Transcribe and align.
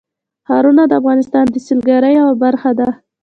ښارونه 0.47 0.83
د 0.87 0.91
افغانستان 0.99 1.45
د 1.49 1.55
سیلګرۍ 1.65 2.13
یوه 2.19 2.33
برخه 2.43 2.71
ده. 2.79 2.87